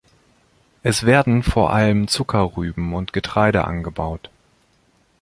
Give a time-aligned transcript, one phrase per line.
[0.81, 4.31] Es werden vor allem Zuckerrüben und Getreide angebaut.